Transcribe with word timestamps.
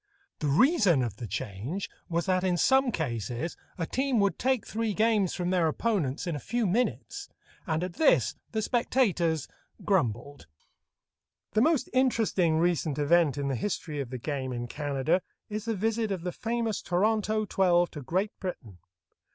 The 0.39 0.47
reason 0.47 1.03
of 1.03 1.17
the 1.17 1.27
change 1.27 1.87
was 2.09 2.25
that 2.25 2.43
in 2.43 2.57
some 2.57 2.91
cases 2.91 3.55
a 3.77 3.85
team 3.85 4.19
would 4.19 4.39
take 4.39 4.65
three 4.65 4.95
games 4.95 5.35
from 5.35 5.51
their 5.51 5.67
opponents 5.67 6.25
in 6.25 6.35
a 6.35 6.39
few 6.39 6.65
minutes, 6.65 7.29
and 7.67 7.83
at 7.83 7.93
this 7.93 8.33
the 8.51 8.63
spectators 8.63 9.47
grumbled. 9.85 10.47
The 11.51 11.61
most 11.61 11.87
interesting 11.93 12.57
recent 12.57 12.97
event 12.97 13.37
in 13.37 13.47
the 13.47 13.53
history 13.55 13.99
of 13.99 14.09
the 14.09 14.17
game 14.17 14.51
in 14.51 14.65
Canada 14.65 15.21
is 15.51 15.65
the 15.65 15.75
visit 15.75 16.11
of 16.11 16.23
the 16.23 16.31
famous 16.31 16.81
Toronto 16.81 17.45
twelve 17.45 17.91
to 17.91 18.01
Great 18.01 18.31
Britain. 18.39 18.79